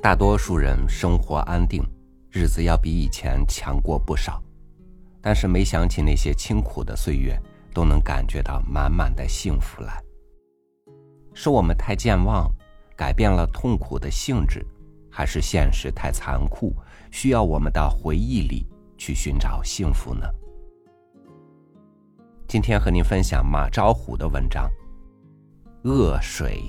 [0.00, 1.82] 大多数人生活安定，
[2.30, 4.40] 日子要比以前强过不少，
[5.20, 7.36] 但是没想起那些清苦的岁月，
[7.74, 10.00] 都能感觉到满满的幸福来。
[11.34, 12.48] 是我们太健忘，
[12.96, 14.64] 改变了痛苦的性质，
[15.10, 16.72] 还是现实太残酷，
[17.10, 20.24] 需要我们到回忆里去寻找幸福呢？
[22.46, 24.70] 今天和您分享马昭虎的文章
[25.90, 26.62] 《恶水》。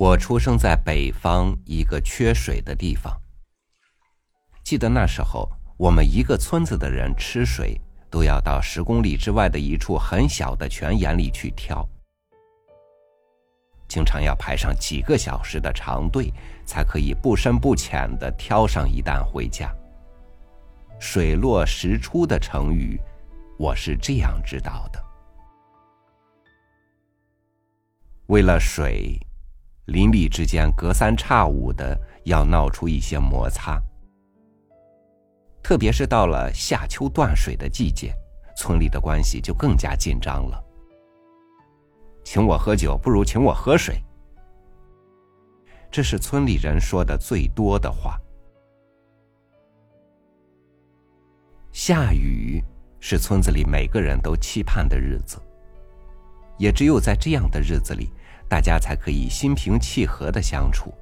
[0.00, 3.14] 我出生在北方一个缺水的地方。
[4.64, 7.78] 记得那时候，我们一个村子的人吃水
[8.08, 11.86] 都要到十公里之外的一处很小的泉眼里去挑，
[13.88, 16.32] 经常要排上几个小时的长队，
[16.64, 19.70] 才可以不深不浅的挑上一担回家。
[20.98, 22.98] 水落石出的成语，
[23.58, 25.04] 我是这样知道的。
[28.28, 29.20] 为了水。
[29.90, 33.82] 邻里之间隔三差五的要闹出一些摩擦，
[35.64, 38.14] 特别是到了夏秋断水的季节，
[38.56, 40.64] 村里的关系就更加紧张了。
[42.22, 44.00] 请我喝酒不如请我喝水，
[45.90, 48.16] 这是村里人说的最多的话。
[51.72, 52.62] 下雨
[53.00, 55.36] 是村子里每个人都期盼的日子，
[56.58, 58.08] 也只有在这样的日子里。
[58.50, 60.92] 大家才可以心平气和的相处。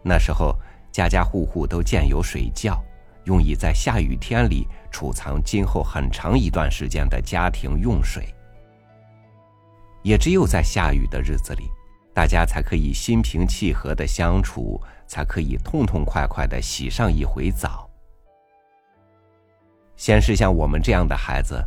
[0.00, 0.56] 那时候，
[0.92, 2.80] 家家户户都建有水窖，
[3.24, 8.32] 用以在下雨天里储藏今后很长一段时间的家庭用水。
[10.04, 11.68] 也只有在下雨的日子里，
[12.14, 17.90] 大家才可以心平气和的相处，才可以痛痛快快的洗上一回澡。
[19.96, 21.60] 先是像我们这样的孩子。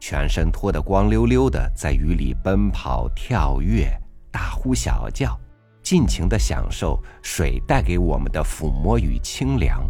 [0.00, 3.86] 全身脱得光溜溜的，在雨里奔跑、跳跃、
[4.32, 5.38] 大呼小叫，
[5.82, 9.86] 尽情的享受水带给我们的抚摸与清凉。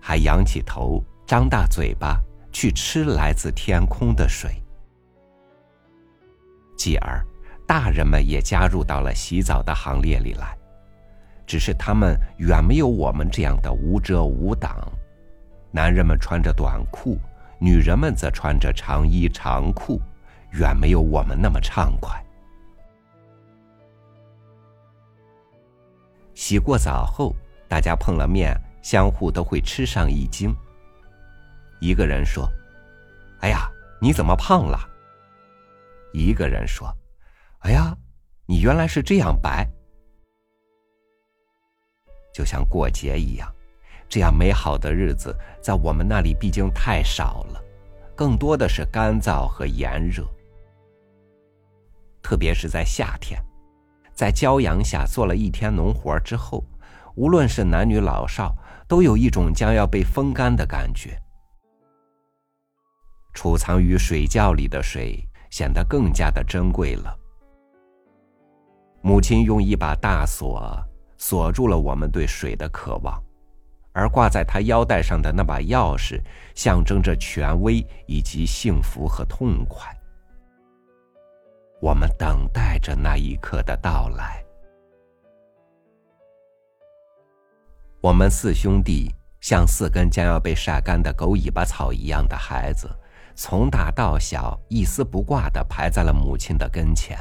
[0.00, 2.18] 还仰起头，张大嘴巴
[2.50, 4.50] 去吃来自天空的水。
[6.76, 7.24] 继而，
[7.66, 10.56] 大人们也加入到了洗澡的行列里来，
[11.46, 14.76] 只是他们远没有我们这样的无遮无挡。
[15.70, 17.18] 男人们穿着短裤。
[17.62, 20.02] 女人们则穿着长衣长裤，
[20.50, 22.20] 远没有我们那么畅快。
[26.34, 27.32] 洗过澡后，
[27.68, 28.52] 大家碰了面，
[28.82, 30.52] 相互都会吃上一惊。
[31.80, 32.50] 一个人说
[33.42, 33.70] ：“哎呀，
[34.00, 34.80] 你怎么胖了？”
[36.12, 36.92] 一个人说
[37.62, 37.96] ：“哎呀，
[38.44, 39.64] 你原来是这样白。”
[42.34, 43.48] 就像过节一样。
[44.12, 47.64] 这样美好的日子，在我们那里毕竟太少了，
[48.14, 50.22] 更多的是干燥和炎热。
[52.22, 53.42] 特别是在夏天，
[54.12, 56.62] 在骄阳下做了一天农活之后，
[57.14, 58.54] 无论是男女老少，
[58.86, 61.18] 都有一种将要被风干的感觉。
[63.32, 67.16] 储藏于水窖里的水显得更加的珍贵了。
[69.00, 70.78] 母亲用一把大锁
[71.16, 73.18] 锁住了我们对水的渴望。
[73.92, 76.20] 而挂在他腰带上的那把钥匙，
[76.54, 79.94] 象征着权威以及幸福和痛快。
[81.80, 84.42] 我们等待着那一刻的到来。
[88.00, 92.88] 我们四兄弟像四根将要被晒干的狗尾巴草一样的孩子，
[93.34, 97.16] 从大到小一丝不挂的排在了母亲的跟前。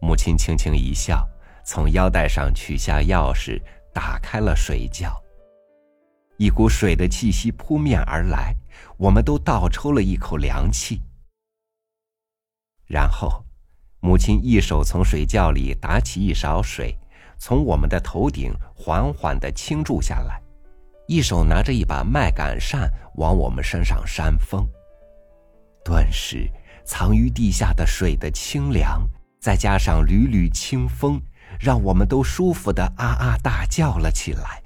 [0.00, 1.28] 母亲轻轻一笑，
[1.64, 3.60] 从腰带上取下钥匙。
[3.92, 5.12] 打开了水窖，
[6.36, 8.54] 一股水的气息扑面而来，
[8.96, 11.00] 我们都倒抽了一口凉气。
[12.86, 13.44] 然后，
[14.00, 16.96] 母亲一手从水窖里打起一勺水，
[17.38, 20.40] 从我们的头顶缓缓的倾注下来，
[21.06, 24.66] 一手拿着一把麦秆扇往我们身上扇风。
[25.84, 26.48] 顿时，
[26.84, 29.06] 藏于地下的水的清凉，
[29.40, 31.20] 再加上缕缕清风。
[31.58, 34.62] 让我们都舒服的啊啊大叫了起来。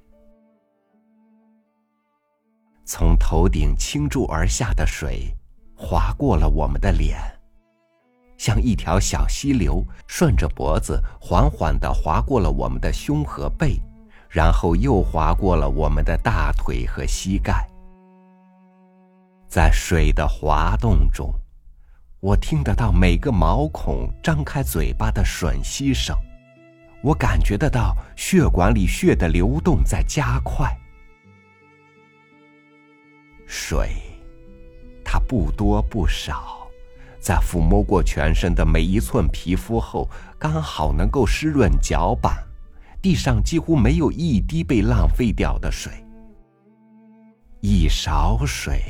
[2.85, 5.35] 从头顶倾注而下的水，
[5.75, 7.19] 划过了我们的脸，
[8.37, 13.81] 像一条小溪流，顺着脖子缓缓的划过了我们的胸和背，
[14.29, 17.67] 然后又划过了我们的大腿和膝盖。
[19.49, 21.33] 在水的滑动中，
[22.21, 26.17] 我听得到每个毛孔张开嘴巴的吮吸声。
[27.03, 30.73] 我感觉得到血管里血的流动在加快，
[33.45, 33.91] 水，
[35.05, 36.69] 它不多不少，
[37.19, 40.09] 在抚摸过全身的每一寸皮肤后，
[40.39, 42.43] 刚好能够湿润脚板。
[43.03, 45.93] 地上几乎没有一滴被浪费掉的水，
[47.61, 48.81] 一勺水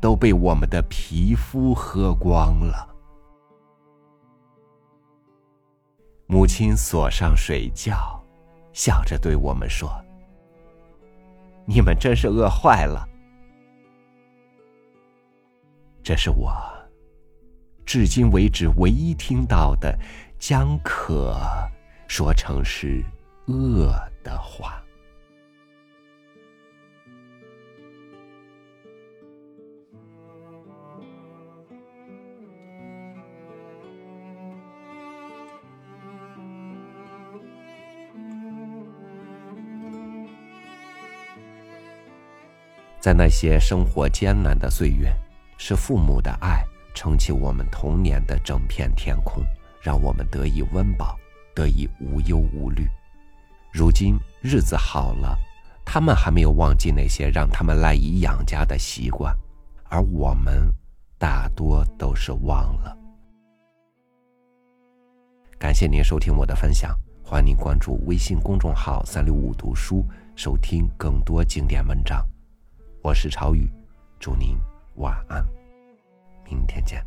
[0.00, 2.91] 都被我们的皮肤喝光了。
[6.32, 8.18] 母亲锁上水窖，
[8.72, 10.02] 笑着对我们说
[11.68, 13.06] ：“你们真是饿坏了。”
[16.02, 16.50] 这是我
[17.84, 19.94] 至今为止唯一听到的
[20.38, 21.36] 将渴
[22.08, 23.04] 说成是
[23.48, 23.92] 饿
[24.24, 24.81] 的话。
[43.02, 45.12] 在那些生活艰难的岁月。
[45.64, 49.44] 是父母的爱撑起我们童年的整片天空，
[49.80, 51.16] 让我们得以温饱，
[51.54, 52.88] 得以无忧无虑。
[53.70, 55.38] 如今日子好了，
[55.84, 59.32] 他们还没有忘记那些让他们赖以养家的习惯，
[59.84, 60.68] 而我们
[61.16, 62.96] 大多都是忘了。
[65.60, 70.04] 感谢您收听我的分享，欢迎您关注微信公众号“三六五读书”，
[70.34, 72.20] 收听更多经典文章。
[73.02, 73.68] 我是朝雨，
[74.20, 74.56] 祝您。
[74.94, 75.44] 晚安，
[76.44, 77.04] 明天见。